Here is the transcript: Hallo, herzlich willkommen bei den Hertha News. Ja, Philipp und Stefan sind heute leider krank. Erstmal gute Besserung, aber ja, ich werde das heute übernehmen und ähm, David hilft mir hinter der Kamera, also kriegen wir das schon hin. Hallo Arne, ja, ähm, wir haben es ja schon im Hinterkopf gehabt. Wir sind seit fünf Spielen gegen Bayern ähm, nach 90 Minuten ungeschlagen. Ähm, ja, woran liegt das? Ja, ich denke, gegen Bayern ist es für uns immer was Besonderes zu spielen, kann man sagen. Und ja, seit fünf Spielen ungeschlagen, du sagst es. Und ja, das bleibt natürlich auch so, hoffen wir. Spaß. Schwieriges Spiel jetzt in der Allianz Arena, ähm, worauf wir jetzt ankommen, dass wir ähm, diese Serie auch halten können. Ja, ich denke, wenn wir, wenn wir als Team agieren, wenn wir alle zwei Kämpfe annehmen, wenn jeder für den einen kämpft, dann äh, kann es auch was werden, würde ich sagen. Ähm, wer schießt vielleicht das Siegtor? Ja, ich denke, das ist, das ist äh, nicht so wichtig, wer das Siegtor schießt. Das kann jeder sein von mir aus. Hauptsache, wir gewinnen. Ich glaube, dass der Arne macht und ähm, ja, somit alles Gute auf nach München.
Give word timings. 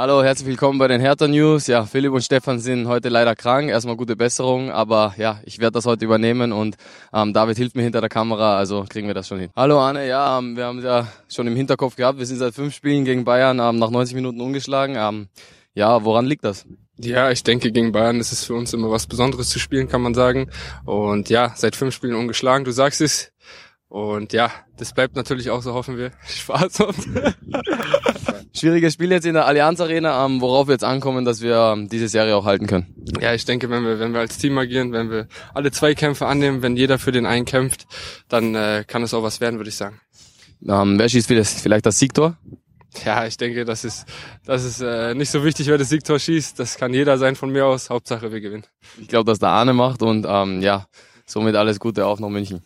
Hallo, 0.00 0.22
herzlich 0.22 0.46
willkommen 0.46 0.78
bei 0.78 0.86
den 0.86 1.00
Hertha 1.00 1.26
News. 1.26 1.66
Ja, 1.66 1.84
Philipp 1.84 2.12
und 2.12 2.22
Stefan 2.22 2.60
sind 2.60 2.86
heute 2.86 3.08
leider 3.08 3.34
krank. 3.34 3.68
Erstmal 3.68 3.96
gute 3.96 4.14
Besserung, 4.14 4.70
aber 4.70 5.12
ja, 5.16 5.40
ich 5.44 5.58
werde 5.58 5.72
das 5.72 5.86
heute 5.86 6.04
übernehmen 6.04 6.52
und 6.52 6.76
ähm, 7.12 7.32
David 7.32 7.56
hilft 7.56 7.74
mir 7.74 7.82
hinter 7.82 8.00
der 8.00 8.08
Kamera, 8.08 8.56
also 8.56 8.84
kriegen 8.88 9.08
wir 9.08 9.14
das 9.14 9.26
schon 9.26 9.40
hin. 9.40 9.50
Hallo 9.56 9.80
Arne, 9.80 10.06
ja, 10.06 10.38
ähm, 10.38 10.56
wir 10.56 10.66
haben 10.66 10.78
es 10.78 10.84
ja 10.84 11.08
schon 11.28 11.48
im 11.48 11.56
Hinterkopf 11.56 11.96
gehabt. 11.96 12.20
Wir 12.20 12.26
sind 12.26 12.36
seit 12.36 12.54
fünf 12.54 12.76
Spielen 12.76 13.04
gegen 13.04 13.24
Bayern 13.24 13.58
ähm, 13.58 13.80
nach 13.80 13.90
90 13.90 14.14
Minuten 14.14 14.40
ungeschlagen. 14.40 14.94
Ähm, 14.96 15.26
ja, 15.74 16.04
woran 16.04 16.26
liegt 16.26 16.44
das? 16.44 16.64
Ja, 17.00 17.32
ich 17.32 17.42
denke, 17.42 17.72
gegen 17.72 17.90
Bayern 17.90 18.20
ist 18.20 18.30
es 18.30 18.44
für 18.44 18.54
uns 18.54 18.72
immer 18.72 18.92
was 18.92 19.08
Besonderes 19.08 19.48
zu 19.48 19.58
spielen, 19.58 19.88
kann 19.88 20.02
man 20.02 20.14
sagen. 20.14 20.48
Und 20.84 21.28
ja, 21.28 21.54
seit 21.56 21.74
fünf 21.74 21.92
Spielen 21.92 22.14
ungeschlagen, 22.14 22.64
du 22.64 22.70
sagst 22.70 23.00
es. 23.00 23.32
Und 23.88 24.32
ja, 24.32 24.52
das 24.76 24.92
bleibt 24.92 25.16
natürlich 25.16 25.50
auch 25.50 25.62
so, 25.62 25.74
hoffen 25.74 25.98
wir. 25.98 26.12
Spaß. 26.28 26.84
Schwieriges 28.58 28.94
Spiel 28.94 29.10
jetzt 29.10 29.26
in 29.26 29.34
der 29.34 29.46
Allianz 29.46 29.80
Arena, 29.80 30.24
ähm, 30.24 30.40
worauf 30.40 30.68
wir 30.68 30.72
jetzt 30.72 30.84
ankommen, 30.84 31.24
dass 31.24 31.40
wir 31.40 31.72
ähm, 31.74 31.88
diese 31.88 32.08
Serie 32.08 32.36
auch 32.36 32.44
halten 32.44 32.66
können. 32.66 32.94
Ja, 33.20 33.34
ich 33.34 33.44
denke, 33.44 33.70
wenn 33.70 33.84
wir, 33.84 33.98
wenn 33.98 34.12
wir 34.12 34.20
als 34.20 34.38
Team 34.38 34.58
agieren, 34.58 34.92
wenn 34.92 35.10
wir 35.10 35.28
alle 35.54 35.70
zwei 35.70 35.94
Kämpfe 35.94 36.26
annehmen, 36.26 36.62
wenn 36.62 36.76
jeder 36.76 36.98
für 36.98 37.12
den 37.12 37.26
einen 37.26 37.44
kämpft, 37.44 37.86
dann 38.28 38.54
äh, 38.54 38.84
kann 38.86 39.02
es 39.02 39.14
auch 39.14 39.22
was 39.22 39.40
werden, 39.40 39.58
würde 39.58 39.70
ich 39.70 39.76
sagen. 39.76 40.00
Ähm, 40.66 40.98
wer 40.98 41.08
schießt 41.08 41.28
vielleicht 41.28 41.86
das 41.86 41.98
Siegtor? 41.98 42.36
Ja, 43.04 43.26
ich 43.26 43.36
denke, 43.36 43.64
das 43.64 43.84
ist, 43.84 44.06
das 44.44 44.64
ist 44.64 44.80
äh, 44.80 45.14
nicht 45.14 45.30
so 45.30 45.44
wichtig, 45.44 45.66
wer 45.68 45.78
das 45.78 45.90
Siegtor 45.90 46.18
schießt. 46.18 46.58
Das 46.58 46.76
kann 46.76 46.94
jeder 46.94 47.18
sein 47.18 47.36
von 47.36 47.50
mir 47.50 47.66
aus. 47.66 47.90
Hauptsache, 47.90 48.32
wir 48.32 48.40
gewinnen. 48.40 48.64
Ich 49.00 49.08
glaube, 49.08 49.30
dass 49.30 49.38
der 49.38 49.50
Arne 49.50 49.72
macht 49.72 50.02
und 50.02 50.26
ähm, 50.28 50.62
ja, 50.62 50.86
somit 51.26 51.54
alles 51.54 51.78
Gute 51.78 52.06
auf 52.06 52.18
nach 52.18 52.28
München. 52.28 52.62